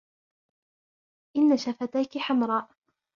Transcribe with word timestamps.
ان 1.37 1.57
شفتيك 1.57 2.17
حمراء. 2.17 2.69